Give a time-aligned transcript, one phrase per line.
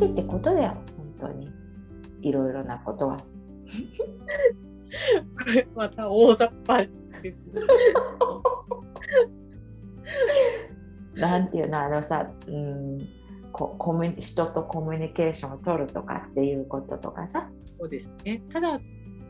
[0.00, 1.50] しいってことだよ本当に
[2.22, 3.18] いろいろなことは。
[3.18, 3.24] こ
[5.54, 6.84] れまた大雑把
[7.22, 7.60] です、ね。
[11.20, 12.98] なんていうのあのさ、うん、
[13.52, 17.48] こコミ人とコミュニケーションを取るとかっていうこととかさ。
[17.78, 18.42] そうですね。
[18.50, 18.80] ただ、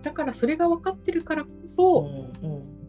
[0.02, 2.80] だからそれが分かってるからこうそ、んうん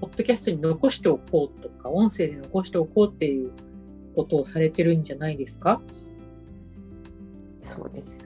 [0.00, 3.52] ポッドキャストに残しておこうとか、音声で残しておこうっていう
[4.16, 5.80] ことをされてるんじゃないですか？
[7.62, 8.18] そうです。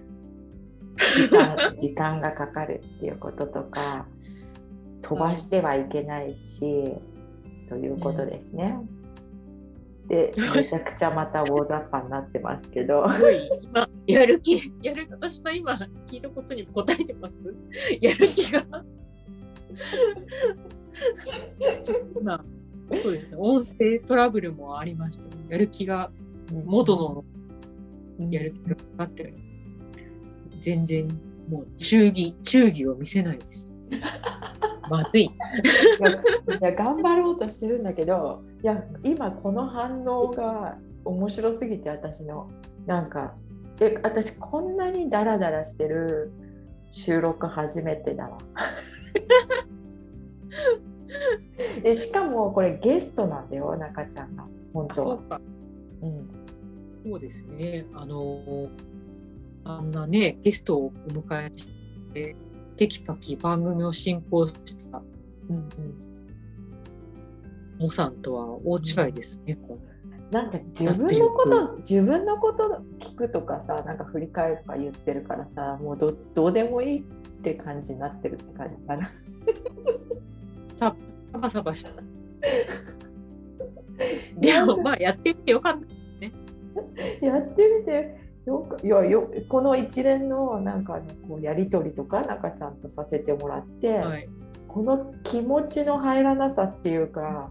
[0.97, 4.07] 時間 時間がかかるっていうこととか
[5.03, 6.95] 飛ばしてはいけないし、
[7.69, 8.79] ということですね。
[10.09, 15.73] でめちゃくちゃまた大雑把になってますけどすごい、今、やる気、やる、私の今
[16.07, 17.53] 聞いたことに答えてます？
[18.01, 18.63] やる気が？
[22.17, 22.45] 今、
[23.03, 25.31] そうですね、音声トラブルもありましたね。
[25.49, 26.13] やる気が、
[26.53, 27.25] 元の
[28.19, 29.35] やる気がかかってる。
[30.61, 31.09] 全然、
[31.49, 33.73] もう、忠義、忠義を見せないです。
[34.89, 35.25] まずい。
[35.25, 35.31] い
[36.61, 40.71] や頑張ろうとしてるんだけどいや今この反応が
[41.05, 42.49] 面白すぎて私の
[42.87, 43.35] なんか
[43.81, 46.33] え私こんなにダラダラしてる
[46.91, 48.39] 収録初めてだわ。
[51.83, 55.29] でしかもこれゲストなんだよ中ちゃんが本あ、当はそう。
[55.29, 55.41] か。
[56.03, 56.07] う
[56.43, 56.46] ん
[57.09, 57.87] そうですね。
[57.95, 58.69] あの、
[59.63, 61.69] あんなね、ゲストをお迎えし
[62.13, 62.35] て、
[62.77, 64.55] テキパキ番組を進行し
[64.91, 65.01] た
[65.49, 65.71] うんうん
[67.79, 69.55] モさんとは大違いですね。
[69.57, 69.79] こ
[70.31, 77.03] なんか自分のこと自分のこと聞くとかさなんか振り返るとか言ってるからさもうどどうでもいいっ
[77.43, 79.11] て感じになってるって感じかな。
[80.79, 80.97] サ
[81.39, 81.91] バサバした。
[84.41, 85.96] でも、まあ、やってみてよかった。
[87.21, 94.29] やってみてよくいやよこの一連のなんか、ね、こうやり取りとかなんかちゃんとさせてもらって、はい。
[94.69, 97.51] この気持ちの入らなさっていうか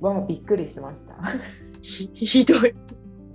[0.00, 1.14] はびっくりしました。
[1.80, 2.74] ひひどい。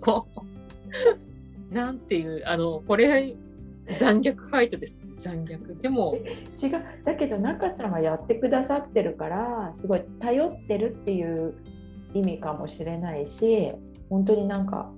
[1.72, 3.36] なんていう、あの、これ、
[3.98, 5.00] 残虐ファイトです。
[5.18, 5.80] 残虐。
[5.80, 6.16] でも、
[6.62, 11.56] 違うだけど中ちゃんがやってくださってるからすごい頼ってるっていう
[12.14, 13.72] 意味かもしれないし
[14.10, 14.92] 本当になんか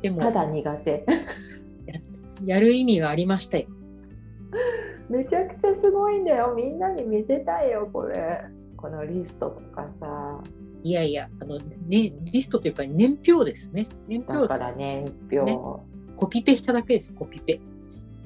[0.00, 1.04] でも、ただ苦手。
[2.44, 3.66] やる意味がありましたよ。
[5.10, 6.54] めちゃくちゃすごいんだよ。
[6.56, 8.40] みんなに見せたいよこれ。
[8.76, 10.42] このリストとかさ。
[10.82, 13.88] いやいや、あの、ね、リストというか年表ですね。
[14.08, 15.58] 年表だから年表、ね。
[16.16, 17.60] コピペしただけです、コピペ。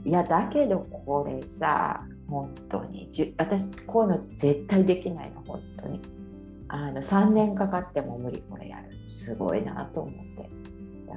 [0.05, 3.09] いやだけどこれさ本当に。
[3.11, 6.01] じゅ私こういうの絶対できないの本当に
[6.75, 10.51] あの3年かかっても無理これやるすごいなと思って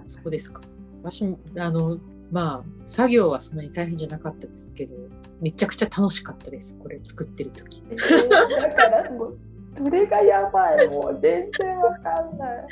[0.07, 0.61] そうですか。
[1.03, 1.23] 私、
[1.57, 1.95] あの、
[2.31, 4.95] まあ、作業はそんなに大変じゃなかったですけど、
[5.41, 7.83] めちゃくちゃ楽しかったです、これ作ってる時。
[7.89, 9.37] だからもう
[9.73, 12.67] それがやばいもう全然わかんない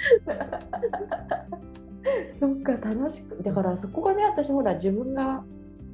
[2.40, 5.44] そっか楽しくだからそこがね私ほら自分が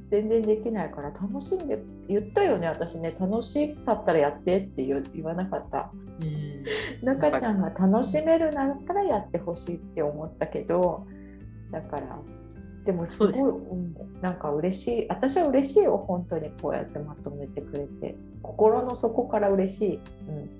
[0.08, 6.11] 全然できないから楽しんで言ったよね私ね楽しかったらやってって言言わなかったうん。
[7.02, 11.06] 中ちゃんが楽しめるなったらやってほしいって思ったけど
[11.70, 12.18] だから
[12.84, 13.62] でもすごい
[14.20, 15.06] なんか嬉しい。
[15.08, 20.50] 私は嬉しいよ本当にこうやってまとめてくれて心の底から嬉しい、うん。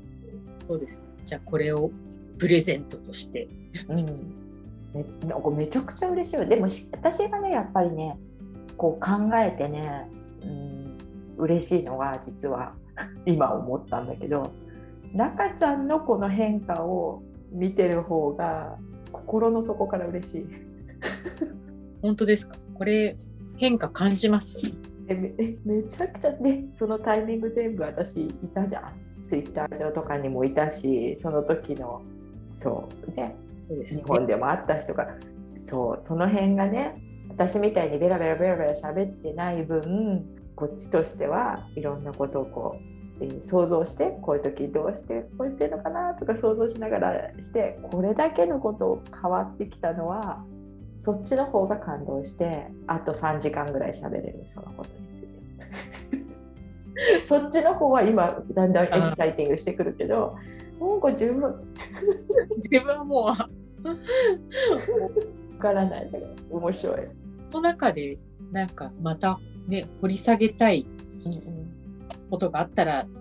[0.67, 1.03] そうです。
[1.25, 1.91] じゃあ、これを
[2.39, 3.49] プレゼントとして。
[3.89, 4.35] うん、
[4.95, 6.47] めなんかめちゃくちゃ嬉しいよ。
[6.47, 8.17] でもし私がねやっぱりね
[8.77, 10.09] こう考えてね、
[10.43, 10.97] うん、
[11.39, 12.75] 嬉しいのが実は
[13.27, 14.53] 今思ったんだけど
[15.13, 18.77] 中ちゃんのこの変化を見てる方が
[19.13, 20.47] 心の底から嬉しい。
[22.01, 22.57] 本当ですか？
[22.75, 23.17] これ、
[23.57, 24.59] 変化感じます？
[25.09, 28.95] えめちゃくちゃねそのタイミング全部私いたじゃん
[29.27, 32.03] ツイッター上とかにもいたしその時の
[32.51, 33.37] そうね
[33.69, 34.03] そうですね。
[34.05, 35.09] 日本でもあった人が
[35.69, 40.25] そうその辺がね私みたいにベラベラベラベラ喋ってない分
[40.55, 43.02] こっちとしてはいろんなことをこう、えー
[43.43, 50.45] 想像してこういう時どうしてこうしてるのかなとか想像しながらしてこれだけのこと変わってきたのは
[51.01, 55.33] そっちの方が感動してあと3時間ぐらい喋れるそのことについて。
[57.27, 60.37] そっちの方は今だんだんエキサイティングしてくるけど
[60.79, 61.55] なんか十分
[62.57, 63.37] 自分はもう、わ
[65.59, 66.97] からないけど面白い。
[67.53, 68.19] この中で、
[68.51, 69.39] なんかまた
[69.69, 70.87] ね、掘り下げたい
[71.25, 71.62] うんうん
[72.33, 73.13] ことがあったら、うん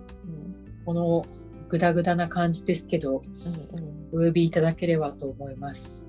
[0.86, 1.26] この
[1.70, 3.22] グダグダな感じですけど、
[3.74, 6.08] うんうんお呼びいただければと思います。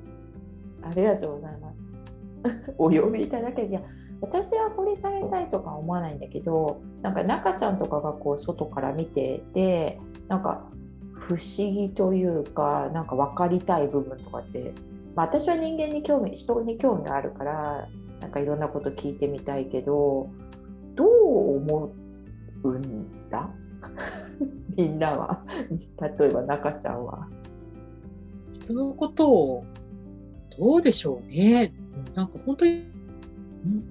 [0.82, 1.90] ありがとうございます。
[2.78, 3.80] お呼びいただけいや
[4.20, 10.64] 私は掘り下げたいとか思わないんだけどなんか中ちゃんとかがこう外から見ててなんか
[11.12, 14.74] 不思議というかなんか分かりたい部分とかって、
[15.14, 17.88] まあ、私は人間に興味人に興味があるから
[18.20, 20.30] なんかいろんなこと聞いてみたいけど
[20.96, 21.92] どう思
[22.64, 23.48] うんだ？
[24.76, 25.44] みんなは？
[26.18, 27.28] 例えば中ちゃんは？
[28.64, 29.64] 人のことを
[30.58, 31.72] どうでしょうね？
[32.14, 32.84] なんか本当に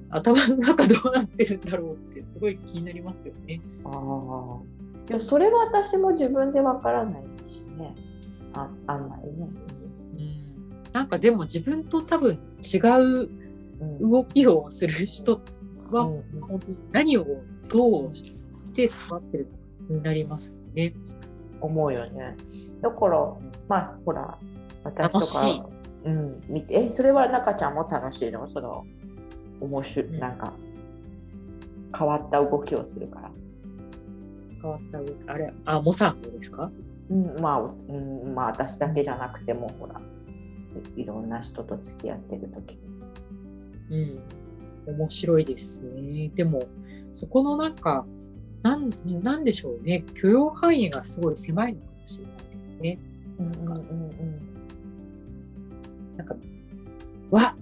[0.09, 3.61] 頭の中どうなってるんだろうってすごい気になりますよね。
[3.83, 4.59] ああ。
[5.09, 7.95] いやそれは私も自分でわからないしね。
[8.53, 9.49] ああんまりね。
[10.17, 13.29] うん、なんかでも自分と多分違う
[14.01, 15.41] 動きをする人
[15.89, 16.23] は、本
[16.59, 17.25] 当に何を
[17.69, 19.47] どうして育ってる
[19.89, 20.93] になりますね。
[21.59, 22.35] 思うよね。
[22.81, 23.33] だから
[23.67, 24.37] まあほら
[24.83, 25.69] 私とか、
[26.05, 28.49] うん、見てえそれは中ちゃんも楽しいの？
[28.49, 28.85] その
[29.59, 30.53] 面白い、うん、なんか
[31.97, 33.31] 変わった動きをするから。
[34.61, 35.15] 変わった動き。
[35.27, 36.71] あれあモサンですか？
[37.09, 37.69] うん、まあ、う
[37.99, 40.01] ん、まあ私だけじゃなくてもほら
[40.95, 42.79] いろんな人と付き合ってる時
[43.89, 44.19] うん。
[44.87, 46.31] 面白いですね。
[46.33, 46.63] でも
[47.11, 48.03] そこのなんか
[48.63, 48.91] なん
[49.23, 50.03] なんでしょうね。
[50.13, 52.41] 許容範囲がすごい狭いのかもしれないで
[52.77, 52.99] すね。
[53.39, 53.73] うんうんうんう
[56.13, 56.35] ん、なんか
[57.31, 57.55] わ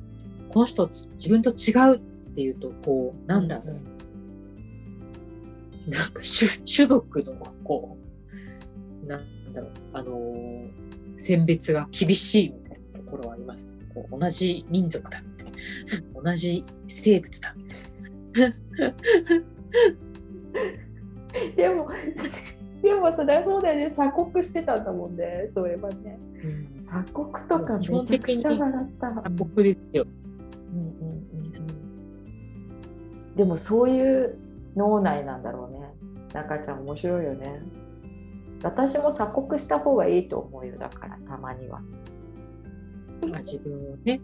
[0.49, 1.99] この人自分と違うっ
[2.35, 3.99] ていうとこうなんだろう、うん
[5.87, 7.97] なんか種種族のこ
[9.03, 9.71] うなんだろう。
[9.93, 10.69] あのー、
[11.17, 16.21] 選別が厳しいみたいなところはあります、ね、こう同じ民族だみたいな。
[16.21, 18.55] 同じ生物だみたいな。
[21.55, 21.87] でも
[22.81, 23.89] でもそれはそうだよね。
[23.89, 25.49] 鎖国してたんだもんね。
[25.53, 26.19] そういえばね、
[26.75, 29.11] うん、鎖国とかめちゃくちゃ笑った。
[29.11, 30.05] 鎖国ですよ、
[30.73, 31.49] うんうんうんう
[33.33, 34.37] ん、でもそういう
[34.75, 35.93] 脳内なんだろうね。
[36.33, 37.61] 中ちゃん面白いよね。
[38.63, 41.81] 私も鎖国した方がいいと思うよだからたまには。
[43.33, 44.21] あ自分をね。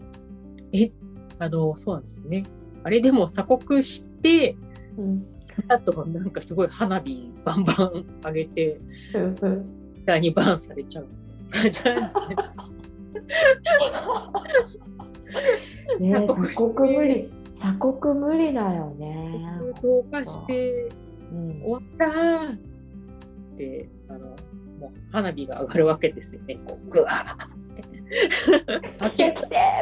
[0.72, 0.90] え
[1.38, 2.44] あのそうなんですよね。
[2.84, 4.56] あれでも鎖国して
[4.98, 5.26] うん、
[5.68, 6.30] あとなん。
[6.30, 8.80] かすごい花火バンバン上げて、
[10.04, 11.06] 第2バンされちゃう
[11.50, 11.84] 感じ
[16.00, 19.42] ね鎖国無理鎖国無理だよね。
[19.82, 20.90] 同化して、
[21.32, 22.06] うん、終わった
[22.52, 22.56] っ
[23.56, 24.18] てあの
[24.78, 26.58] もう花火が上がるわけですよね。
[26.64, 27.82] こうグワーって。
[29.10, 29.34] 来て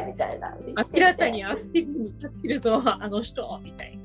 [0.07, 0.57] みたいな。
[0.95, 4.03] 明らかにアクティブに立ってるぞあの人みたいな。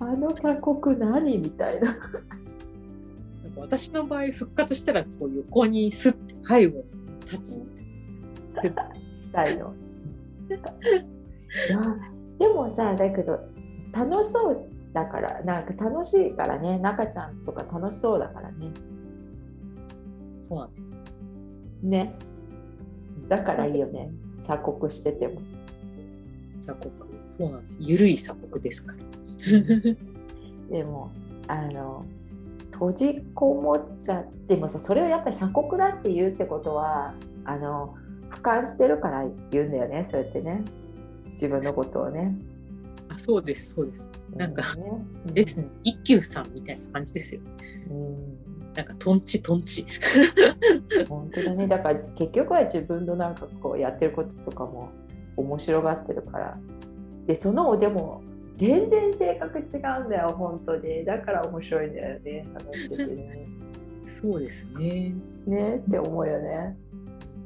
[0.00, 1.96] あの鎖国何みたいな。
[3.56, 6.84] 私の場合復活したらこう横にスッて背後に
[7.20, 7.52] 立つ
[9.22, 9.74] したいの。
[10.48, 10.58] いや
[12.38, 13.38] でもさだけど
[13.92, 18.72] 楽しそうだからなんか楽しいからね中ちゃんとか楽しそうだからね。
[20.40, 21.00] そうなんです
[21.82, 22.14] ね。
[23.28, 24.10] だからいいよね
[24.42, 25.40] 鎖国してても。
[26.58, 26.92] 鎖国
[27.24, 27.76] そうなんです。
[27.80, 28.98] ゆるい鎖国ですから。
[30.70, 31.10] でも
[31.48, 32.04] あの
[32.72, 37.94] 閉じこもっちゃってもさそれをやっぱり鎖国だって言うってことはあの
[38.30, 40.64] 俯瞰してるから言うんだよねそうやってね
[41.30, 42.34] 自分のことをね。
[43.08, 44.08] あそうですそうです。
[44.36, 47.40] なんか、ね、ですね一休さんみたいな感じですよ。
[47.90, 48.44] うん
[48.74, 49.86] なんかとんちとんち。
[51.08, 54.90] 本当だねだから結局は自分のなんかこうやってることとかも
[55.36, 56.58] 面白がってるから
[57.26, 58.22] でそのでも
[58.56, 61.04] 全然性格違うんだよ本当に。
[61.04, 63.48] だから面白いんだよね話しててね。
[64.04, 65.14] そうですね。
[65.46, 66.76] ねって思うよね。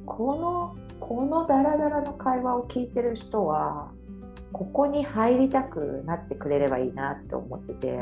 [0.04, 3.92] このこのダラダラの会話を聞いてる人は
[4.52, 7.98] ここに入りたくなってくれればいいなって思ってて。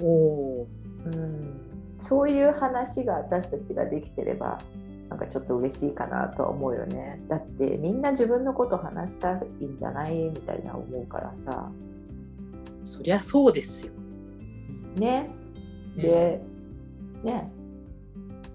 [0.00, 0.66] お、
[1.06, 1.60] うん、
[1.98, 4.60] そういう話が私たちができてれば
[5.08, 7.20] なんかちょっと嬉しいかなとは思うよね。
[7.28, 11.70] だってみんな自分のこと話したいんじゃないみたいな思うからさ。
[12.84, 13.92] そりゃそうですよ。
[14.96, 15.28] ね。
[15.96, 16.40] で、
[17.22, 17.50] ね。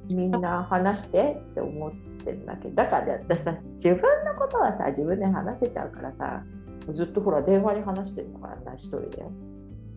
[0.07, 1.91] みんな話してって思っ
[2.23, 2.75] てるんだけど。
[2.75, 6.43] だからさ自分のことはさ自分で話せちゃうからさ。
[6.91, 9.23] ずっとほら電話に話してるのからな一人で。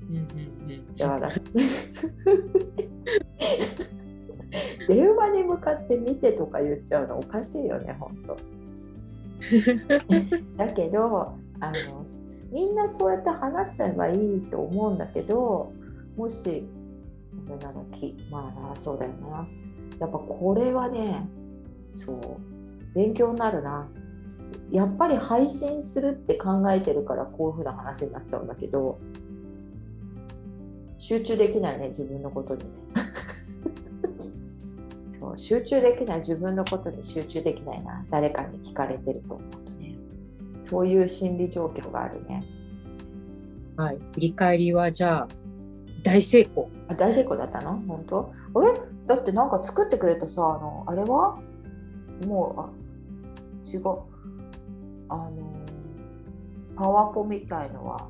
[0.08, 0.22] うんうん
[0.70, 1.08] うん、だ。
[1.08, 1.18] か。
[1.18, 1.28] ら
[4.86, 8.36] 電話に向かって見てとか言っちゃうのおかしいよね本当
[10.56, 12.04] だけどあの
[12.50, 15.72] みんなそうやって話しちゃえばいいと思うんだけど
[16.16, 16.66] もし
[17.48, 19.46] これならきまあなそうだよな。
[19.98, 21.28] やっぱこれはね
[21.92, 23.86] そう勉強になるな。
[24.70, 28.98] やっぱり配信するって考えてるからこういうふうな話になっちゃうんだけど
[30.98, 32.70] 集中できないね自分のことにね。
[32.96, 33.05] そ
[35.36, 39.94] う集中できない自分のことに集中できないな誰かに聞かれてると思うとね。
[40.62, 42.44] そういう心理状況があるね。
[43.76, 43.98] はい。
[44.14, 45.28] 振り返りはじゃあ
[46.02, 46.70] 大成功。
[46.88, 47.78] あ大成功だったの？
[47.86, 48.32] 本当？
[48.54, 51.38] あれだってなんか作ってくれたさあのあれは？
[52.26, 53.82] もうあ違う。
[55.08, 55.32] あの
[56.76, 58.08] パワポみたいのは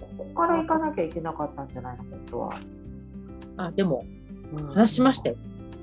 [0.00, 2.04] ここから行かなきゃいけなかったんじゃないの？
[2.04, 2.60] 本当は。
[3.56, 4.04] あでも
[4.74, 5.36] 話しましたよ。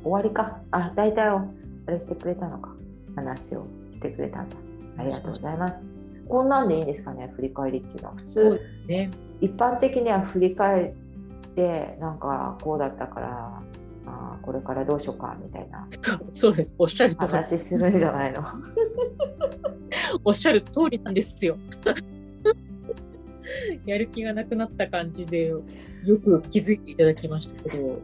[0.05, 0.61] 終わりか。
[0.71, 1.45] あ大体あ
[1.87, 2.73] れしてくれたのか。
[3.15, 4.55] 話をしてくれたんだ。
[4.97, 5.83] ありがとうございます。
[6.29, 8.15] こんなんでいいんですかね振り返りっていうのは。
[8.15, 10.93] 普通、ね、一般的には振り返っ
[11.55, 13.61] てなんかこうだったから
[14.07, 15.87] あこれからどうしようかみたいな
[16.31, 18.43] そうですおっしゃる通り話するんじゃないの
[20.23, 21.57] おっしゃる通りなんですよ
[23.85, 25.63] やる気がなくなった感じでよ
[26.05, 27.99] く気づいていただきましたけど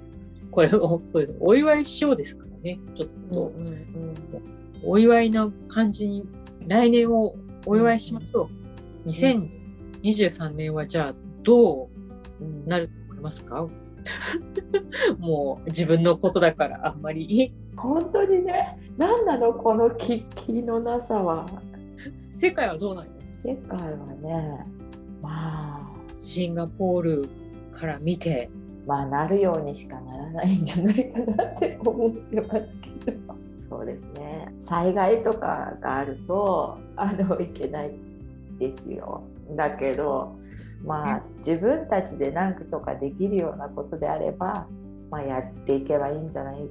[0.52, 1.38] これをそうです。
[1.40, 2.80] お祝いしようですからね。
[2.96, 4.16] ちょっと、うんうんうん、
[4.84, 6.24] お祝いの感じに
[6.68, 8.48] 来年をお祝いしましょう、
[9.06, 11.90] うん、2023年はじゃあどう
[12.68, 13.68] なると思いますか、
[15.20, 17.54] もう自分のことだからあんまり。
[17.76, 18.78] 本当にね。
[18.98, 21.48] 何なのこの気気のなさは。
[22.32, 23.08] 世界はどうなの？
[23.30, 23.88] 世界は
[24.22, 24.66] ね。
[25.22, 25.92] まあ。
[26.20, 27.30] シンガポール
[27.72, 28.52] から見て
[28.92, 33.36] まあなるようにしかならないんじゃないかなって思ってますけど。
[33.70, 34.54] そうですね。
[34.60, 37.94] 災害とかがあるとあのいけない
[38.60, 39.24] ですよ。
[39.56, 40.36] だけど
[40.84, 44.68] まあ自分たちで何とかできるようなことであれば、
[45.10, 46.68] まあ、やっていけばいいんじゃない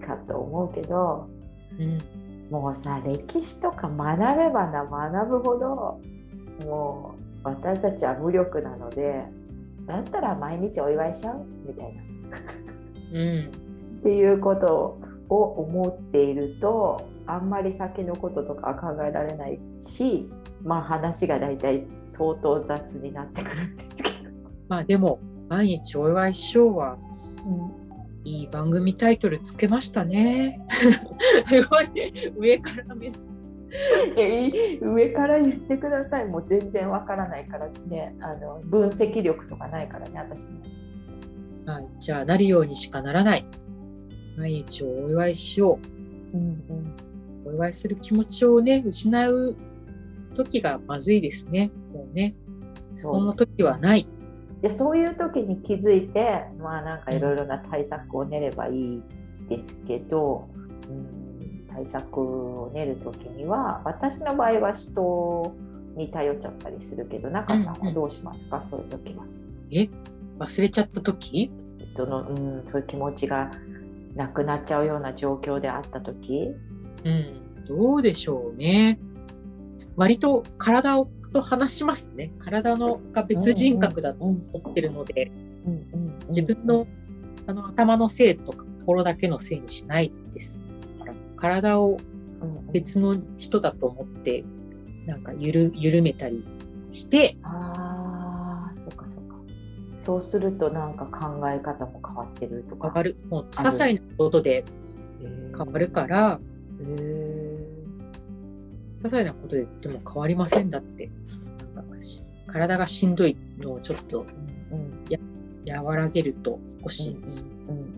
[0.00, 1.28] かと思うけど、
[1.76, 2.00] うん、
[2.52, 6.00] もうさ歴史とか学べばな学ぶほど
[6.64, 9.24] もう私たちは無力なので
[9.86, 11.44] だったら毎日お祝いしちゃう？
[11.66, 12.02] みたいな。
[13.12, 14.98] うん、っていうこと
[15.28, 20.28] を思っているとあんまり先のこととかは考えられないし
[20.62, 24.08] まあ話が大体相当雑になってくるんですけど。
[24.68, 26.96] まあでも毎日お祝いしようは、
[27.46, 30.66] うん、いい番組タイトルつけましたね。
[31.46, 31.88] すごい
[32.36, 33.10] 上から目
[34.80, 36.26] 上から言ってください。
[36.26, 38.14] もう全然わからないからですね。
[38.20, 40.60] あの分析力とかないからね私も。
[41.66, 41.80] は。
[41.80, 43.46] い、じゃあなるようにしかならない。
[44.36, 45.78] 毎日をお祝いしよ
[46.32, 46.62] う、うん
[47.44, 49.56] うん、お祝いする気持ちをね失う
[50.34, 51.70] 時がまずいですね。
[51.92, 52.34] もうね。
[52.94, 54.06] そんな時はない。
[54.62, 59.02] でそういう時に気づいて、まあなんかいろいろな対策を練ればいい
[59.48, 60.48] ですけど、
[60.88, 61.23] うん、
[61.74, 65.54] 対策を練る時には、私の場合は人
[65.96, 69.24] に頼っちゃったりするけど、中ちゃんはどうしますか、うんうん、そういう時は。
[69.70, 69.88] え？
[70.38, 71.50] 忘れちゃった時？
[71.82, 73.50] その、うん、そういう気持ちが
[74.14, 76.54] なくなっちゃうような状況であった時？
[77.04, 78.98] うん、どうでしょうね。
[79.96, 82.30] 割と体をと話しますね。
[82.38, 84.38] 体のが別人格だと思
[84.70, 85.32] ってるので、
[86.28, 86.86] 自分の
[87.46, 90.60] あの頭のせいとか心だけのせいにしないです。
[91.36, 91.98] 体を
[92.72, 94.44] 別の人だと思って、
[95.06, 96.44] なんかゆる緩めたり
[96.90, 97.36] して。
[97.42, 99.36] ああ、そっかそっか。
[99.98, 102.88] そうするとなんか考え方も変わってるとか。
[102.88, 103.16] 変わる。
[103.28, 104.64] もう些細なことで
[105.56, 106.40] 変わるから。
[106.80, 107.44] えー
[109.04, 111.10] 些細なことででも変わりませんだって。
[111.74, 111.96] なんか
[112.46, 114.24] 体がしんどいのをちょっと、
[114.70, 115.04] うん、
[115.64, 117.16] や和らげると少し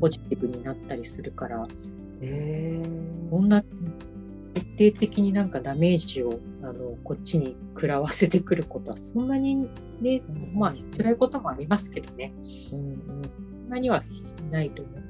[0.01, 1.67] ポジティブになったりするから、
[2.27, 3.63] えー、こんな
[4.77, 9.69] 徹底的になんかダメージをあのこっちに食らわせてくることはそんなに
[10.01, 10.23] ね、
[10.55, 12.33] まあ辛いこともありますけどね、
[12.73, 14.03] うんうん、そんなには
[14.51, 15.07] ないと思う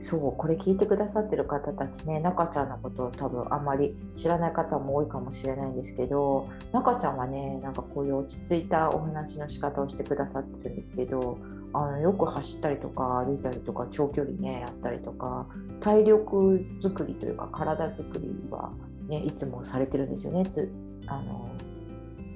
[0.00, 11.38] そうこれ聞いてくださってる方たちね中ちゃんのことを多分あんまり知らない方も多いかもしれないんですけど中ちゃんはねなんかこういう落ち着いたお話の仕方をしてくださってるんですけど
[11.72, 15.46] あのよく走ったりとか歩いたりとか長距離ねやったりとか
[15.80, 18.72] 体力作りというか体作りは、
[19.08, 20.46] ね、いつもされてるんですよね。
[20.46, 20.70] つ
[21.06, 21.50] あの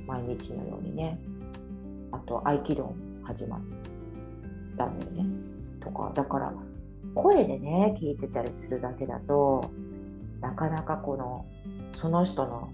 [0.06, 1.18] 毎日のようにね。
[2.12, 3.60] あと合気道始まっ
[4.78, 5.26] たんだよね。
[5.80, 6.54] とかだから
[7.14, 9.70] 声でね聞いてたりするだけだと
[10.40, 11.46] なかなかこの
[11.94, 12.70] その人の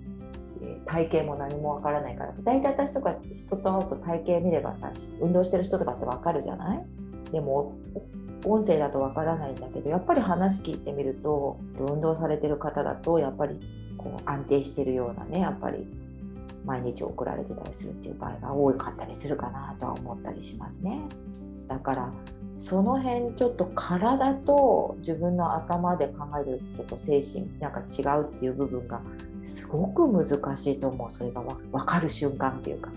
[0.86, 4.90] 体型も何もわからないから大体私とか人と会うと体型見ればさ
[5.20, 6.86] 運動してる人とかってわかるじゃない？
[7.32, 7.74] でも
[8.44, 13.60] 音声だとわからないんだけどやっぱり話聞いてみると運動されてる方だとやっぱり
[13.98, 15.86] こう安定してるようなねやっぱり
[16.64, 21.00] 毎日送られてたりするっていう場合が多かったりするかなとは思ったりしますね。
[21.68, 22.12] だから
[22.56, 29.00] その辺ちょっと体と自分の頭で考えることと精神なんか違うっていう部分が
[29.42, 31.10] すごく難しいと思う。
[31.10, 32.90] それが分かる瞬間っていうか。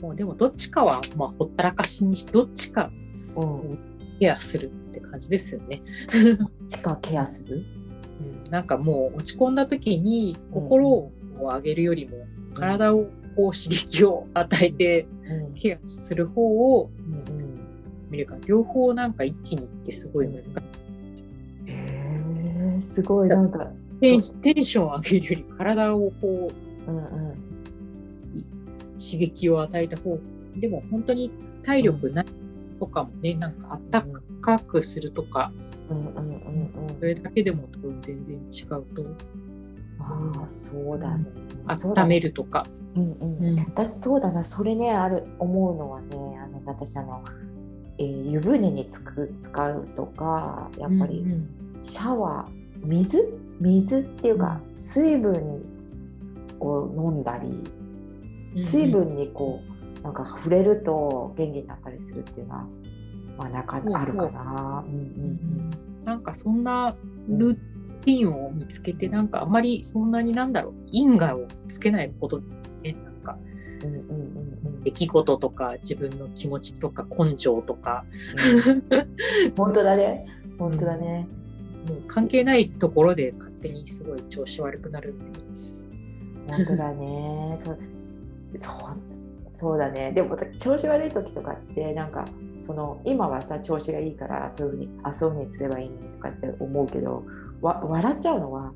[0.00, 2.90] もうでもどっちかは、まあ、ほったらかしにしどっちか
[4.20, 5.82] ケアするって感じですよね。
[6.38, 7.64] どっちかケアする、
[8.44, 12.18] うん、なんかもう落ち込んだ時に心を上げるよりも
[12.52, 15.06] 体をこう刺激を与えて
[15.54, 16.42] ケアする方
[16.78, 16.90] を
[18.10, 18.36] 見るか。
[18.46, 20.48] 両方なんか一気にってすごい難し
[22.78, 22.82] い。
[22.82, 23.28] すごい。
[23.28, 26.52] なんかテンテンションを上げるより体をこ
[26.86, 27.34] う、うんうん、
[28.98, 30.18] 刺激を与えた方
[30.56, 31.30] でも本当に
[31.62, 32.26] 体力ない
[32.78, 34.04] とかもね、うん、なんかあった
[34.40, 35.52] かくするとか、
[35.90, 38.86] うんうんうんうん、それだけでも多分全然違うと。
[39.98, 41.24] ああそうだね。
[41.66, 42.66] 温めるとか。
[42.94, 43.44] うんうん。
[43.44, 47.24] うん、私そうだなそれねある思うのはねあの私あの、
[47.98, 51.24] えー、湯船につく使うとかやっぱり
[51.82, 55.64] シャワー、水水っていうか水分
[56.60, 57.62] を飲んだり
[58.54, 59.60] 水分にこ
[60.00, 62.66] うなんか触れると元気になったりするっていうのは、
[63.38, 64.84] まあ、なかあるかな。
[66.04, 66.94] なんかそんな
[67.28, 67.54] ルー
[68.04, 72.40] ティンを見つけてなんかあまりそんなになんだろう因果をつけないこと
[72.82, 73.38] ねなんか。
[73.82, 74.82] うんうんうん。
[74.84, 78.04] 出来事とか自分の気持ちとか根性とか、
[78.68, 80.24] うん、本当だね。
[80.58, 81.26] 本当だね、
[81.86, 85.14] もう関係ないところで勝手にすごい調子悪くなる
[86.48, 87.56] 本当だね。
[87.58, 87.78] そう
[88.54, 89.16] そう
[89.50, 90.12] そうだね。
[90.12, 92.26] でも調子悪い時とかってなんか
[92.60, 97.24] その今はさ調子がいいからそういうふうにあそういうふうにすればいいのとかって思うけど
[97.60, 98.72] わ笑っちゃうのは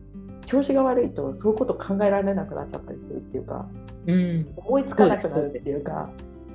[0.46, 3.68] 調子が悪いとそういうこと考えられなくなっちゃったりするっていうか、
[4.06, 6.10] うん、思いつかなくなるっていうか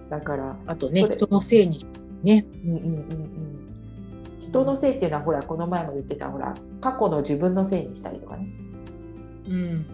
[0.09, 1.77] だからあとね人のせいに
[2.23, 3.64] ね、うんうんうんうん、
[4.39, 8.47] 人のせいっていうのはほらこの前も言ってたほら過去の自分のせいにしたりとかね、
[9.47, 9.85] うん、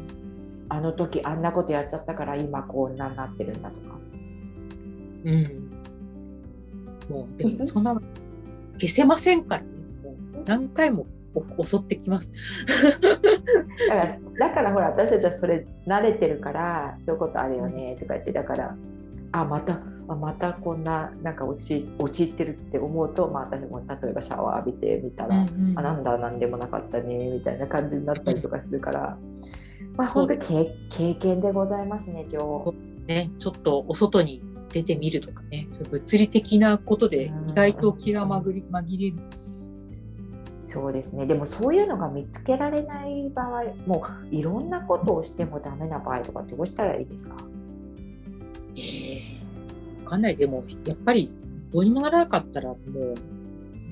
[0.70, 3.98] あの時あんなことやっちゃったから今こんなになってるんだとか。
[5.24, 5.72] うん。
[7.10, 7.94] もうでも そんな
[8.74, 9.68] 消せませんからね。
[10.04, 11.06] もう何回も
[11.64, 12.34] 襲ってきます
[13.88, 18.76] だからだからほら私たちはそれ慣れてるからそういうことあるよねとか言ってだから
[19.32, 29.18] あまたあまたこんななんか陥ってるって思うと、まあ、私も例えばシャワー浴びてみたら、うんうん、あなんだなんでもなかったねみたいな感じになったりとかするから。
[29.98, 32.74] まあ、本当経経験でございますね、今日。
[33.08, 34.42] ね、ちょっとお外に
[34.72, 39.18] 出てみるとかね、物理的なことで意外と気が紛れ紛れる。
[40.66, 47.36] そうですね、でもそういうのが見つけられない場合、もういろんなことをしてもダメな場合とか、どうしたらいいですか？
[48.74, 49.21] えー、分
[50.12, 51.34] かんない、でもやっぱり
[51.72, 53.16] どうにもならなかったら、もう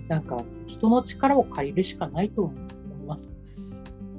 [0.10, 3.36] なんか人の力を借りるしかないと思います。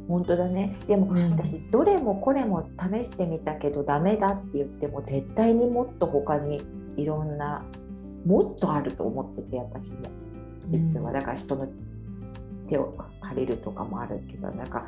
[0.09, 0.77] 本当だね。
[0.89, 6.63] でも、うん、私どれもこれも試してみたけどダメだって言っても絶対にもっと他に
[6.97, 7.63] いろんな
[8.27, 10.11] もっとあると思ってて私も。
[10.69, 11.13] 実は。
[11.13, 11.69] だから人の
[12.69, 14.87] 手を借りるとかもあるけどなんか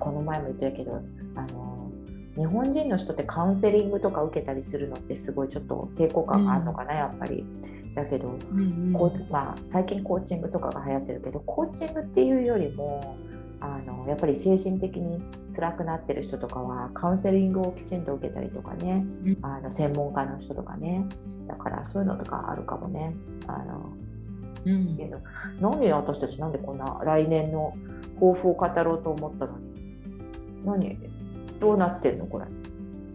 [0.00, 1.02] この前も言ってたけど
[1.34, 1.91] あの
[2.36, 7.44] 日本人の人ってカウンセリングとか受けたりするのってすごいちょっと抵抗感があるのかな、うん、やっぱり。
[7.94, 8.92] だけど、うんうん、
[9.30, 13.18] まあ、最近コーチングとかが流行ってるけどコーチングっていうよりも
[13.60, 15.22] あのやっぱり精神的に
[15.54, 21.06] 辛くなってる人とかはカウンセリングをきちんと受けたりとかね、うん、あの専門家の人とかね
[21.46, 23.14] だからそういうのとかあるかもね。
[23.46, 23.92] あの
[24.64, 24.96] うん、
[25.60, 27.74] 何私たちなんでこんな来年の
[28.14, 29.64] 抱負を語ろうと思ったのに
[30.64, 31.11] 何？
[31.62, 32.46] どうなってんのこれ？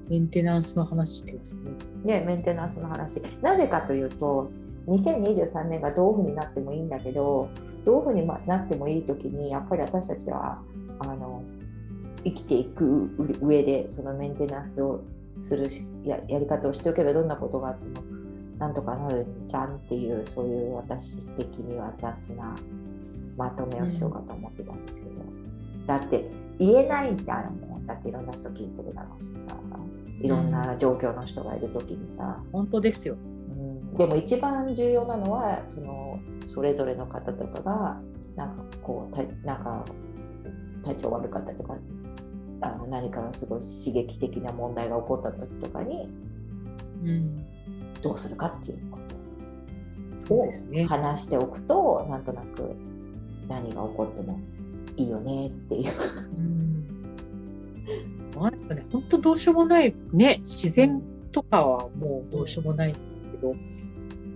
[0.09, 2.19] メンテナンスの話してますね。
[2.19, 3.21] ねメンテナンスの話。
[3.41, 4.49] なぜかというと
[4.87, 7.49] 2023年がどういうふうになってもいいんだけど
[7.83, 10.61] どういうふうになってもいい時にやっぱり私たちは
[10.99, 11.43] あの
[12.23, 15.03] 生きていく上でそのメンテナンスを
[15.41, 15.67] する
[16.05, 18.01] ややり方をしておけばどんなことがあっても
[18.59, 22.55] なんとかなるじゃんっていうそういう私的には雑な
[23.35, 25.23] まとめをしようかと思ってたんですけど、う
[25.83, 29.57] ん、だって言えないんだもんだっていろんな人聞いてるだろうしさ
[30.21, 33.15] いろんな状況の人がいる時にさ、うん、本当ですよ。
[33.97, 38.01] でも一番重要なのはそのそれぞれの方とかが
[38.35, 39.85] なんかこうたなんか
[40.83, 41.75] 体調悪かったとか
[42.61, 46.07] あの何かすごい刺激的な問題が起こった時とかに、
[47.03, 47.45] うん、
[48.01, 49.07] どうするかっていうこと。
[50.29, 50.49] を
[50.87, 52.75] 話しておくと、ね、なんとなく
[53.47, 54.39] 何が起こっても
[54.95, 55.93] いいよねっていう、
[56.37, 56.76] うん
[58.35, 58.51] なん。
[58.51, 62.99] ですかね本当どうしようもないね自然とかはもうどうしようもないんだ
[63.31, 63.55] けど、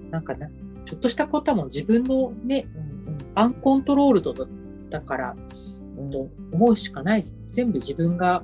[0.09, 0.49] なんかな
[0.85, 2.67] ちょっとしたことはもう自分のね、
[3.35, 4.33] アンコントロールド
[4.89, 5.35] だから
[6.11, 8.43] と思うしかないです全部自分が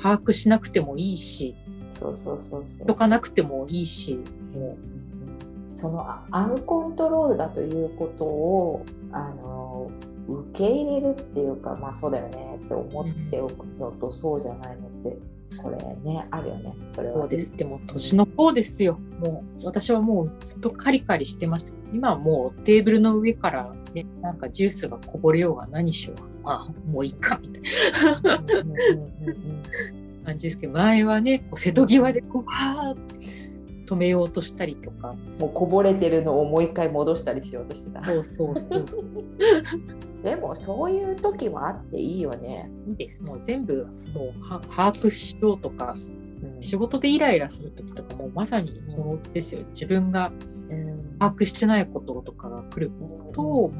[0.00, 1.56] 把握しなくてもいいし
[1.90, 2.86] そうそうそうそう。
[2.86, 4.18] とかなくてもいいし
[4.54, 4.78] もう。
[5.70, 9.87] そのアンコントロールだということをあの
[10.28, 15.16] 受け入れるっていうかまあそうだよねって思っておくのと、そうじゃないのって
[15.56, 16.76] これねあるよね。
[16.94, 18.98] それはそうですでも年の方ですよ。
[19.18, 21.72] もう私はもうずっとカリカリしてました。
[21.92, 27.62] 今はもうテーブルの上からねなんかジュースがこぼれようが何しようがまあもういいかみたい
[28.22, 28.42] な。
[30.26, 33.26] 感じですけど前はねこう瀬戸際でこうわーって
[33.86, 35.14] 止めようとしたりとか。
[35.38, 38.04] もうこぼれてるのをもう一回戻したりしようとしてた。
[38.04, 38.86] そうそうそう
[40.22, 42.70] でもそういう時はあっていいよね。
[42.88, 43.22] いいです。
[43.22, 45.94] もう全部もう把握しようとか、
[46.42, 50.32] うん、仕事でイライラする時とかもまさにそうですよ、自分が
[51.18, 53.72] 把握してないこととかが来ることを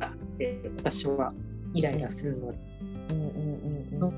[0.00, 1.32] あって私は
[1.74, 2.58] イライラするので、
[3.10, 3.18] うん。
[3.18, 3.28] うん。
[3.96, 4.02] うん。
[4.02, 4.12] うん、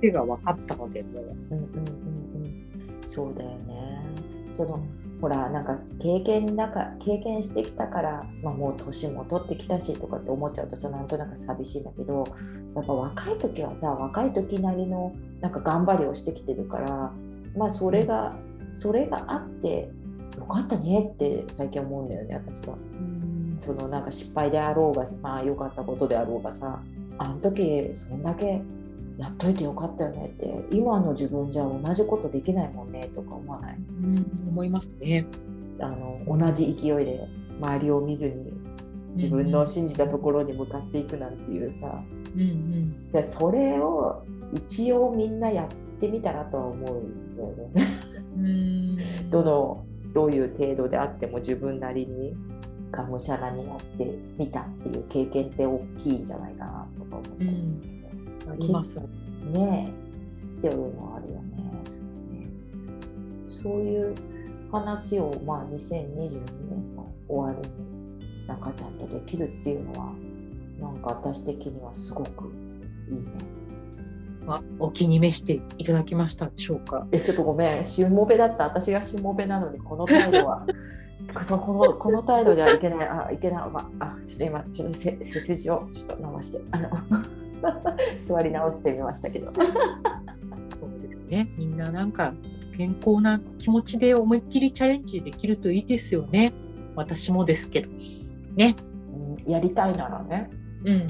[0.00, 1.58] 癖が分かったのでもう,、うん。
[1.58, 1.66] うん。
[1.66, 2.36] うん。
[2.36, 4.15] うん、そうだよね
[4.56, 4.82] その
[5.20, 12.26] ほらなんか経験なんか経験してきたから、まあ、もう年も取ってきたしとかって思っちゃうとさなんとなく寂しいんだけど
[12.74, 17.12] やっぱ若い時はさ若い時なりのなんか頑張りをしてきてるから
[17.56, 18.36] まあそれが、
[18.74, 19.90] それがあって
[20.36, 22.76] よかったねって最近思うんだよね私は。
[23.56, 26.82] そのなんか失敗であろうがまあ良かったことであろうがさ
[27.16, 28.60] あの時そんだけ
[29.18, 35.26] やっといてよかったよねって今の自分じゃ同じことできないもんねとか思わない、うん、思いますね。
[35.78, 37.28] あの同じ勢いで
[37.60, 38.52] 周りを見ずに
[39.14, 42.02] 自分の信じたところに向かっていくなんていうさ、
[42.34, 47.86] うんうん、でそれを一応みんなやってみたらとは思うんだよね。
[48.36, 49.30] うん。
[49.30, 52.34] どのどういう程度であっても自分なりに
[52.90, 57.66] がむしゃらになってみたっていう経験って大きいんじゃないかなとか思ったりす。
[57.66, 57.90] る。
[57.90, 57.95] うん
[58.60, 59.00] あります。
[59.52, 59.92] ね。
[60.58, 61.56] っていうのはあるよね。
[63.62, 64.14] そういう
[64.70, 66.40] 話を、まあ、2022
[66.70, 70.12] 年の終わりに中ちゃんとできるっていうのは
[70.78, 72.52] なんか私的にはすごく
[73.08, 73.22] いいね。
[74.48, 77.06] あお気に召していただきましたでしょうか。
[77.10, 77.84] えちょっとごめん。
[77.84, 78.64] しもべだった。
[78.64, 80.64] 私がしもべなのにこの態度は
[81.42, 83.08] そ このこの態度ではいけない。
[83.08, 86.88] あいけない、まあ、ちょっと今ちょっと背筋をちょっと伸ばしてあの
[88.18, 89.52] 座り直してみましたけど。
[89.52, 91.48] そうですね。
[91.56, 92.34] みんななんか
[92.76, 96.52] 健康な気持ちで思いっきりチャレンジできるといいですよね。
[96.94, 97.90] 私もですけど。
[98.54, 98.74] ね。
[99.44, 100.50] うん、やりたいならね。
[100.84, 101.06] うん。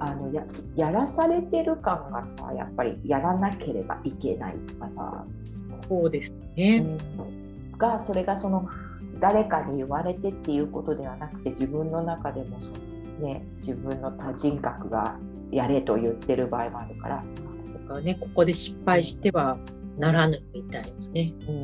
[0.00, 0.44] あのや
[0.76, 5.24] やらされてる感がさやっぱりやらなければいけないとかさ
[5.88, 6.84] そうですね、
[7.18, 7.22] う
[7.74, 8.68] ん、がそれがその
[9.18, 12.76] 誰かに言われてっていうことではなくて自分の中でもその
[13.18, 15.16] ね、自分の多人格が
[15.50, 17.24] やれと言ってる場合もあるから。
[17.86, 19.58] とかね、ここで失敗しては
[19.98, 21.34] ならぬみたいなね。
[21.48, 21.60] うんうん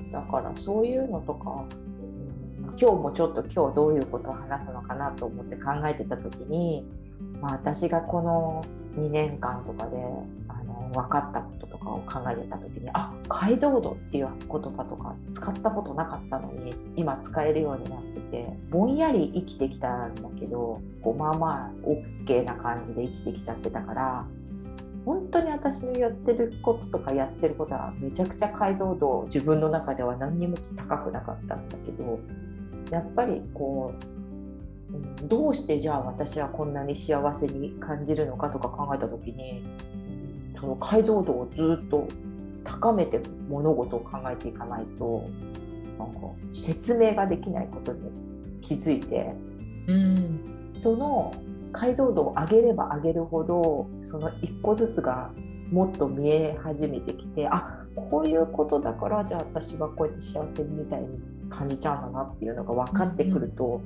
[0.00, 1.64] うん、だからそういうのとか、
[2.62, 6.84] うん、今日もちょっと今日どういうことを話すのかなと思って考えてた時に、
[7.40, 8.64] まあ、私がこの
[8.96, 9.96] 2年間とかで
[10.48, 11.69] あの分かったことと
[12.02, 24.26] かを考えてた時にあ解像度っていう言葉とか使ったことなかったのに今使えるようになっててぼんやり生きてきたんだけどこうまあまあ OK な感じで生きてきちゃってたから
[25.04, 32.20] 本当に私のやってることとかやってることはめちゃくちゃ解像度自分の中では何にも高くなかったんだけど
[32.90, 34.20] やっぱりこう
[35.28, 39.62] どうしてじゃあ私はこんなに幸せに感じるのかとか考えた時に
[40.58, 42.08] その解像度をずっと
[42.64, 45.28] 高めて物事を考えていかないと
[45.98, 46.20] なんか
[46.52, 48.00] 説明ができないことに
[48.62, 49.34] 気づいて、
[49.86, 50.40] うん、
[50.74, 51.34] その
[51.72, 55.30] 解像度を上げれば上げるほどその一個ずつが
[55.70, 61.08] もっと見え始めてきてあこういうことだからじゃあ私はこうやって幸せみたいに
[61.48, 63.80] 感じちゃうんだなっていうのが分かってくると、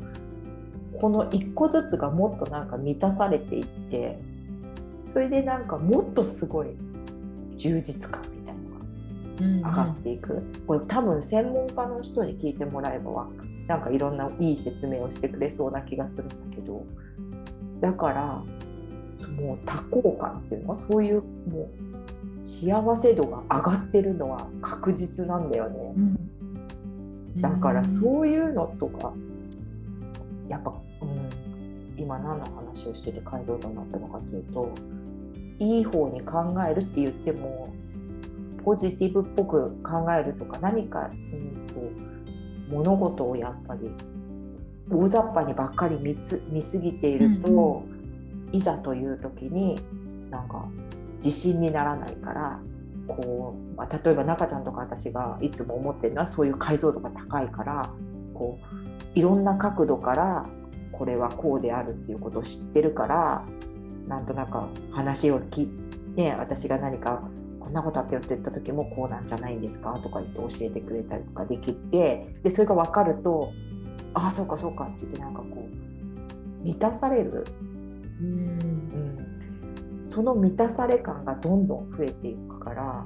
[0.92, 4.18] うん、この一個ずつがもっとなんか満たされていって
[5.14, 6.76] それでなんかもっとすごい
[7.56, 8.54] 充実感みたい
[9.46, 13.26] なのが上がっていく、うんうん、これ多分専門家の人に聞いてもらえば
[13.66, 16.84] なんかいろんないい説明をしてくれそうな気がするんだけど。
[17.80, 18.42] だから
[19.36, 21.68] もう多幸感っていうのはそういうも
[22.42, 29.12] う幸せ度が上がってるのは確実なんだよね、うん、だからそういうのとか
[30.48, 34.74] やっぱ、うん、今何の話をしてて解像度になったのかというと
[35.58, 37.72] いい方に考えるって言っても
[38.64, 43.90] ポジティブっぽく考えるとか何か、うんと、物事をやっぱり
[44.90, 49.80] 大雑把にばっかり見つ見すぎていると、うんうん、いざという時に
[50.30, 50.66] なんか
[51.22, 52.60] 自信にならないから
[53.06, 57.90] こう、まあ、例えば中ちゃんとか私がいつも思ってるのはそういう解像度が高いから
[58.34, 60.46] こういろんな角度から
[60.92, 63.44] これはこうであるっていうことを知ってるから
[64.06, 64.58] なんとなく
[64.92, 65.68] 話を聞い
[66.14, 67.22] て私が何か
[67.60, 73.52] こんなことあってよって言った時もこうなんじゃないんですかとか言って教えてくれたりとかできてでそれが分かると
[74.12, 77.46] ああそうかそうかって言ってなんかこう満たされる。
[78.20, 79.34] うん、うん
[80.04, 83.04] その満たされ感がどんどん増えていくから、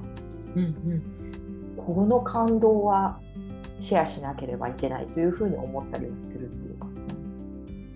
[0.55, 3.19] うんうん、この感動は
[3.79, 6.87] シェアしなければいけないというふうに思ったりはするっていうか。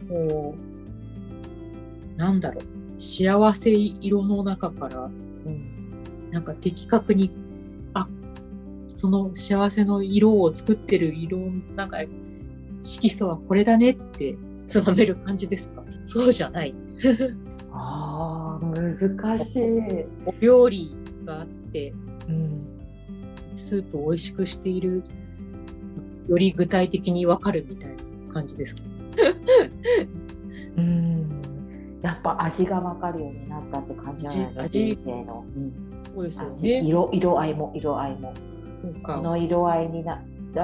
[0.09, 5.09] こうなんだろう幸せ色の中から、
[5.45, 7.31] うん、なんか的確に
[7.93, 8.07] あ
[8.87, 11.37] その幸せの色を作ってる色
[11.75, 11.97] なんか
[12.81, 14.35] 色素はこれだねって
[14.65, 15.83] つまめる感じですか？
[16.05, 16.73] そうじゃない。
[17.71, 19.61] あ難しい。
[20.25, 21.93] お料理があって、
[22.29, 22.61] うん、
[23.55, 25.03] スープを美味しくしている
[26.27, 27.91] より具体的にわかるみたい
[28.27, 28.81] な感じですか
[30.77, 31.29] うん
[32.03, 34.69] やっぱ味がわかるようになったって感じじゃない？
[34.69, 36.81] 人生の、うん、そうですよね。
[36.83, 38.33] 色色合いも色合いも。
[38.81, 39.15] そうか。
[39.15, 40.21] この色合いにな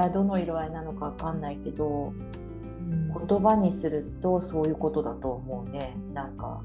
[0.09, 5.95] どの色合いなのかわかんないけど、うん、言葉にするとそういうことだと思うね。
[6.13, 6.61] なんか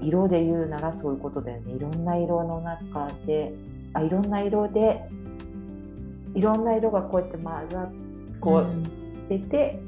[0.00, 1.72] 色で言うならそういうことだよね。
[1.74, 3.52] いろんな色の中で
[3.92, 5.02] あいろんな色で
[6.34, 7.96] いろんな色がこうやって混ざって
[8.40, 8.82] こう
[9.28, 9.80] 出て、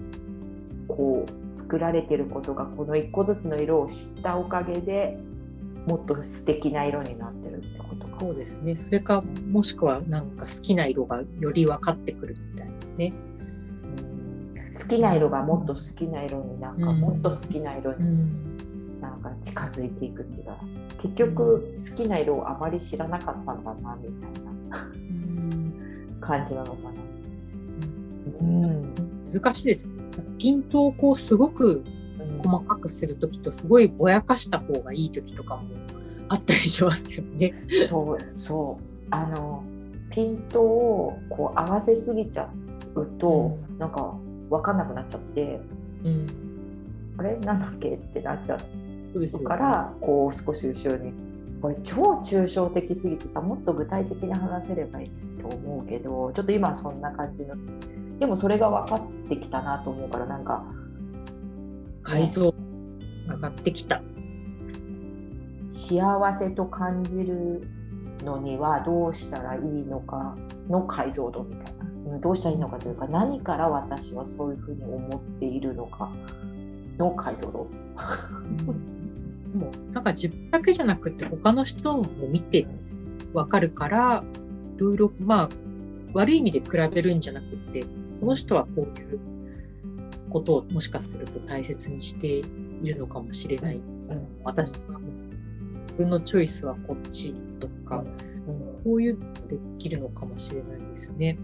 [0.81, 5.19] うん、こう作られてることがこの一個ずつの色を知ったおかげで
[5.87, 8.21] もっと素敵な色になってるってことか。
[8.21, 8.77] そうですね。
[8.77, 13.13] それかもしくはなんか好きな色がより分かってくるみたいなね。
[14.81, 20.59] 好きな色がもっと好きな色になんかもっと好きな色になんか近づいていくっていうか
[20.99, 25.09] 結局好きな色をあまり知らなかったんだなみたいな。
[26.21, 26.91] 感じなのかな。
[28.41, 28.95] うん、
[29.33, 29.93] 難しいですよ。
[29.93, 30.03] ね。
[30.39, 31.85] ピントをこうすごく
[32.43, 35.65] 細かくする時とすごいぼやかした方がいい時とかも
[36.29, 37.55] あったりしますよね。
[37.89, 38.85] そうそう。
[39.11, 39.65] あの
[40.11, 42.51] ピントをこう合わせすぎちゃ
[42.95, 44.15] うと、うん、なんか
[44.51, 45.61] 分かんなくなっちゃって、
[46.05, 47.37] うん、あれ？
[47.37, 47.95] なんだっけ？
[47.95, 48.59] ってなっちゃ
[49.15, 51.13] うから、こう少し後ろに。
[51.61, 55.11] これ超抽象的すぎてさもっと具体的に話せればいい
[55.43, 57.57] と思うけどちょっと今はそんな感じの
[58.19, 60.67] でもそれが分かってきたなと思うからなんか
[62.03, 62.55] 階層
[63.29, 64.03] 上がってきた。
[65.71, 67.63] 幸せと感じる
[68.25, 70.37] のにはどうしたらいいのか
[70.69, 72.19] の解像度みたいな。
[72.21, 76.11] どうしたらいいのかというか何から私はそういうふうに思っているのか
[76.97, 77.67] の解像度。
[79.55, 82.67] もうなんか自分だけじゃなくて他の人も見て
[83.33, 84.25] 分かるから
[84.77, 85.49] いろいろまあ
[86.13, 87.85] 悪い意味で比べるんじゃなくて
[88.21, 89.21] この人はこういう
[90.31, 92.43] ことをもしかすると大切にしてい
[92.85, 93.77] るのかもしれない。
[93.77, 101.39] うん、私は自分のチョイスはこっちとか、うん、こういうのできるのかもしれないですね。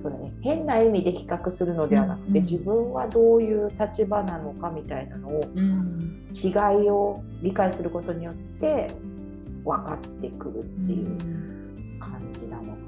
[0.00, 6.50] そうだね、変な意味で比較するのではなくて、うん、自分はどういう立場なのかみたいなのを、うん、違
[6.84, 8.92] いを理解することによって
[9.64, 12.87] 分かってくるっていう感じなのか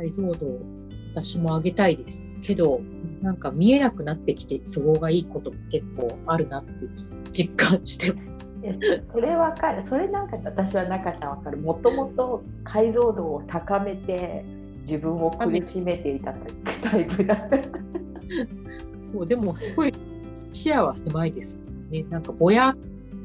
[0.00, 0.60] 解像度
[1.12, 2.80] 私も上げたいですけど
[3.20, 6.70] なんか見えなくなってきて都合がいいことも結構あるなって
[7.30, 8.30] 実感してます。
[9.12, 14.44] それわかるそれなんか私は中ちゃんわかるもともと解像度を高めて
[14.80, 16.34] 自分を苦しめていた
[16.82, 17.48] タイプだ
[19.00, 19.94] そうでもすごい
[20.52, 21.58] 視野は狭いです
[21.90, 22.74] ねなんかぼや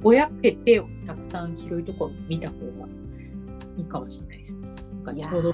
[0.01, 2.87] ぼやけてたくさん広いところ見た方が
[3.77, 4.69] いいかもしれないですね。
[5.03, 5.53] なんかちょうど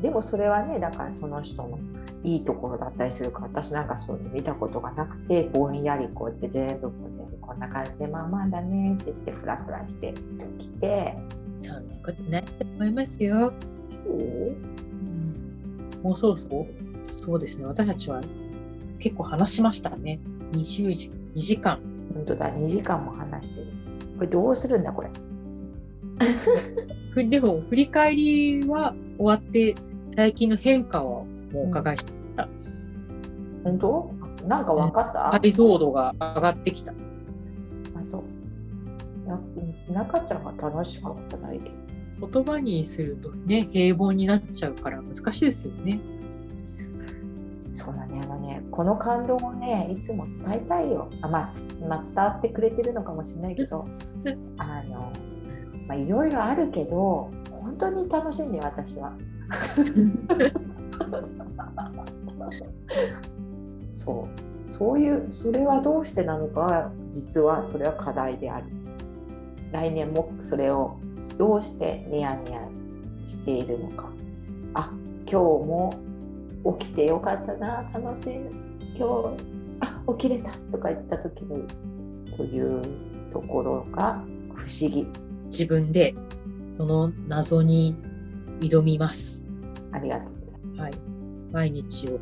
[0.00, 1.78] でもそれはねだからその人の
[2.22, 10.14] いいところだったりするから私なんかそういうの見たことがなくてぼんやりこうやって全部こう、ね、こんな感じでまあまあだねって言ってフラフラして
[10.58, 11.16] きて
[11.60, 13.52] そんなことないと思いますよ。
[14.06, 16.66] うん、もうそろそろ
[17.10, 18.22] そうですね私たちは
[18.98, 20.18] 結構話しましたね
[20.52, 21.78] 20時2時間。
[22.14, 23.66] 本当だ2時間も話してる。
[24.16, 25.10] これどうするんだこれ。
[27.24, 29.74] でも振り返りは終わって
[30.20, 32.06] 最近の変化をもうお伺いし
[32.36, 32.46] た。
[33.64, 34.12] 本当？
[34.46, 36.92] なんか分かった、解像度が上がってきた。
[36.92, 38.22] あそ
[39.24, 39.26] う。
[39.26, 39.40] な
[39.88, 45.98] 中ちゃんが楽しかったな言葉にするとね平凡になっちゃうから難しいですよね。
[47.74, 48.20] そうだね。
[48.22, 51.08] あのねこの感動をねいつも伝えたいよ。
[51.22, 51.50] あ、まあ、
[51.88, 53.88] まあ、伝わってくれてるのかもしれないけど。
[54.58, 55.14] あの、
[55.88, 59.16] まあ、いろいろあるけど本当に楽しんで私は。
[63.88, 64.70] そう。
[64.70, 68.66] そういうそれはどうしてなのか実はそれは課題である。
[69.72, 70.98] 来年もそれを
[71.36, 72.60] どうしてニヤニヤ
[73.26, 74.08] しているのか。
[74.74, 75.94] あ今日も
[76.78, 78.36] 起きてよかったな楽しい。
[78.96, 79.44] 今日
[79.80, 81.64] あ起きれたとか言った時に
[82.36, 82.82] という
[83.32, 84.22] ところが
[84.54, 85.06] 不思議。
[85.46, 86.14] 自分で
[86.78, 87.96] この謎に
[88.60, 89.46] 挑みます。
[89.92, 90.92] ありがとうございます、はい、
[91.52, 92.20] 毎日を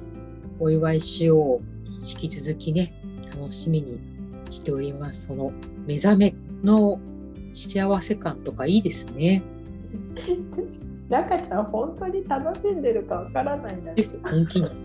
[0.60, 1.78] お祝いしよう。
[2.00, 2.94] 引き続きね
[3.34, 3.98] 楽しみに
[4.50, 5.26] しております。
[5.26, 5.52] その
[5.86, 7.00] 目覚めの
[7.52, 9.42] 幸せ感とかいいですね。
[11.08, 14.70] 中ちゃん本当に楽しんでるかわからないんだですよ本気に。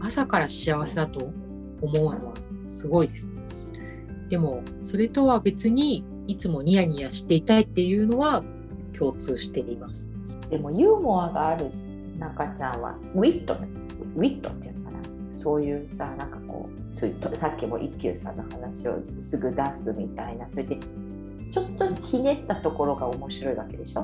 [0.00, 1.30] 朝から幸せだと
[1.80, 3.32] 思うのはすごいです。
[4.28, 8.42] でもそれとは別にいつもニヤニヤしていたいっていうのは
[8.96, 10.12] 共通しています。
[10.50, 11.70] でもユーモアがある
[12.18, 14.98] 中ちゃんはウィットウィットっていうのかな。
[15.30, 20.48] そういうさなんかこうそういうさっきも一休さんの話をすぐ出すみたいな。
[20.48, 20.78] それで
[21.50, 24.00] ちょっとひねったところが面白いわけでしょ。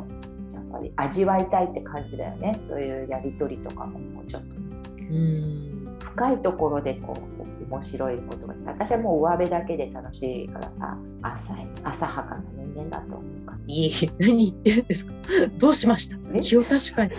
[0.53, 2.61] やっぱり味わいたいって感じだよね。
[2.69, 4.57] そういうやり取りとかももうちょっと。
[4.57, 5.82] うん
[6.15, 12.45] 深いところでこう面白いことがさ私はもう上辺だけで楽しいからさ浅い浅はかな
[12.75, 13.59] 人間だと思うから。
[13.67, 13.93] いい。
[14.19, 15.13] 何言ってるんですか？
[15.59, 16.17] どうしました？
[16.41, 17.13] 気を確かに。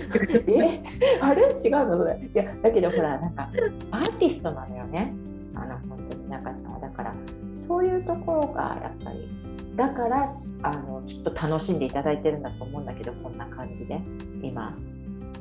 [0.62, 0.84] え？
[1.22, 1.42] あれ？
[1.44, 2.20] 違うの？
[2.32, 3.50] じゃだけどほらなんか
[3.92, 5.14] アーティストなのよね。
[5.56, 6.30] あの本当に。
[6.30, 6.80] 中ちゃんは。
[6.80, 7.14] だから
[7.56, 9.28] そういうところがやっぱり
[9.76, 10.28] だから
[10.64, 14.00] あのきっと楽しんでいただいてるんだと思うんだけどこんな感じで
[14.44, 14.76] 今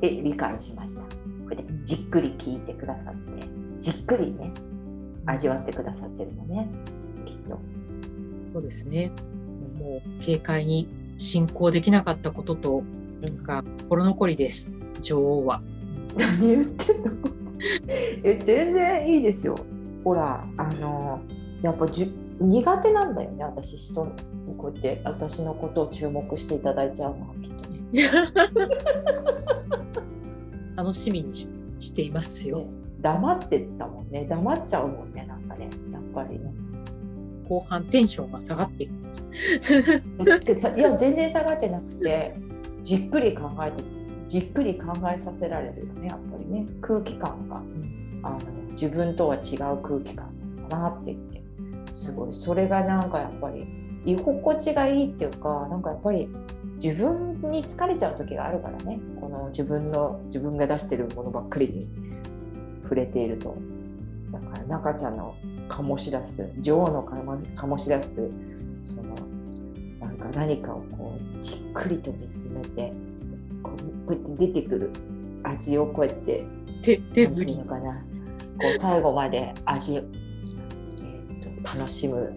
[0.01, 1.03] え理解しました
[1.43, 3.43] これでじっくり聞いてくださって
[3.79, 4.53] じっくりね
[5.25, 6.69] 味わってくださってるのね
[7.25, 7.59] きっと。
[8.53, 9.11] そうですね。
[9.79, 12.83] もう軽快に進行できなかったことと
[13.21, 14.73] なんか心残りです。
[15.01, 15.61] 女王は。
[16.17, 17.11] 何言ってんの？
[18.23, 19.57] え全然いいですよ。
[20.03, 21.21] ほらあの
[21.61, 24.11] やっぱじ苦手なんだよね私人に
[24.57, 27.79] こうやって私のことを注目していただいちゃうのはきっとね
[30.75, 32.65] 楽しみにししていますよ、
[33.01, 34.25] 黙ってたもんね。
[34.29, 35.69] 黙っちゃうもんねなんかね。
[35.91, 36.53] やっぱりね。
[37.49, 38.93] 後半テンションが下がっていく
[40.77, 42.33] いや全然下がってなくて
[42.83, 43.83] じっくり考えて
[44.29, 46.65] じっくり考えさせられるよねやっぱりね。
[46.81, 47.61] 空気感が、
[48.23, 48.39] あの
[48.71, 50.31] 自分とは違う空気感
[50.69, 51.43] だなって言って。
[51.91, 52.33] すごい。
[52.33, 53.67] それがなんかやっぱり
[54.05, 56.29] 居心地がいいっていうかなんかやっぱり
[56.83, 58.99] 自分に疲れちゃう時があるからね。
[59.21, 61.89] この自分の自分が出してるものばっかりに
[62.83, 63.55] 触れていると。
[64.33, 65.33] だから中ちゃんの
[65.69, 68.29] 醸し出す女王の醸し出す
[68.83, 69.15] その
[69.99, 72.91] なんか何かをこうじっくりと見つめて
[73.61, 73.71] こ
[74.07, 74.89] うやって出てくる
[75.43, 76.45] 味をこうやって
[76.81, 77.93] 手手振りのかな。
[77.93, 82.33] こう最後まで味、えーと、楽しむ。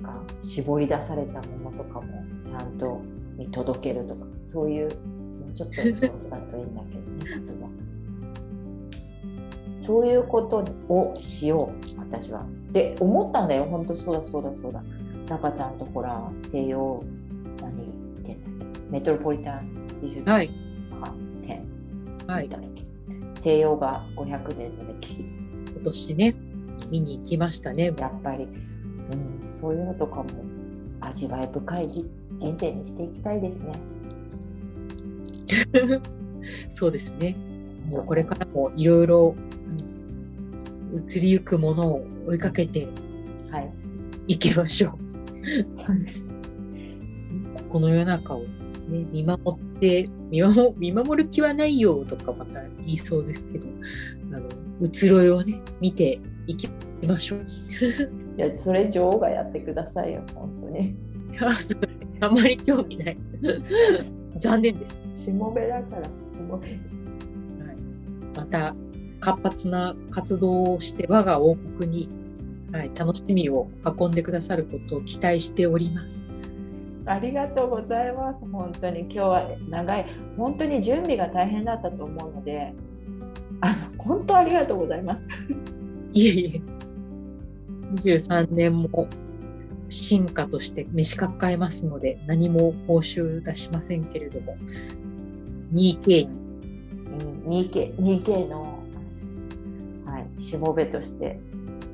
[0.00, 2.23] なんか絞り出されたものとかも
[2.54, 3.00] ちゃんと
[3.36, 7.68] 見届けるとかそういうもうちょっとだといいんだけどね
[9.80, 12.46] そういうことをしよう私は。
[12.72, 13.64] で思ったんだよ。
[13.64, 14.82] 本当そうだそうだそうだ。
[15.28, 17.02] 中ちゃんとほら西洋
[17.60, 18.80] 何言ってんだっけ？
[18.90, 19.68] メトロポリタン
[20.00, 20.48] 美術館。
[21.42, 21.62] 展、
[22.26, 22.48] はい、
[23.36, 25.26] 西洋画500年の歴史。
[25.26, 26.34] 今年ね
[26.90, 30.24] 見に行きましたねやっぱり、うん、そういうのとかも
[31.06, 33.72] 味わい深い人生にしていきたいですね。
[36.68, 37.36] そうですね。
[37.90, 39.34] もうこれからもいろいろ
[41.08, 42.88] 移りゆくものを追いかけて
[44.26, 45.76] いきましょう。
[45.76, 46.28] そうです。
[47.68, 48.48] この世の中を、ね、
[49.10, 53.66] 見守って見守見守る気はないよとかまた言いそうですけど
[54.32, 54.48] あの
[54.80, 56.68] 移ろいをね見ていき
[57.02, 58.23] ましょう。
[58.36, 60.96] いやそれ女王がやってくださいよ本当に。
[61.40, 61.88] あそれ
[62.20, 63.18] あまり興味ない。
[64.40, 65.24] 残念です。
[65.24, 66.68] しもべだからしもべ。
[66.68, 66.78] はい、
[68.36, 68.74] また
[69.20, 72.08] 活発な活動をして我が王国に、
[72.72, 76.28] はい、楽しみを運んでくださることを期待しております。
[77.06, 78.44] ありがとうございます。
[78.50, 80.06] 本当に今日は長い、
[80.36, 82.72] 本当に準備が大変だったと思うので、
[83.60, 85.28] あの本当ありがとうございます。
[86.12, 86.60] いえいえ、
[87.94, 89.08] 23年も
[89.88, 94.56] 進化として召し抱えますので何も報酬出しませんけれども。
[95.72, 96.28] 2K に、
[97.06, 98.82] うん、2K, 2K の、
[100.06, 101.40] はい、しもべとして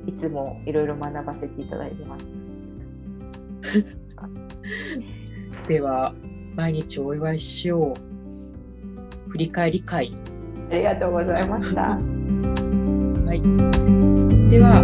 [0.07, 2.25] いつもいろいろ学ばせていただいてます。
[5.67, 6.13] では
[6.55, 7.99] 毎日お祝いしよう。
[9.29, 10.13] 振り返り会。
[10.69, 11.81] ありがとうございました。
[11.81, 11.97] は
[13.33, 13.41] い、
[14.49, 14.83] では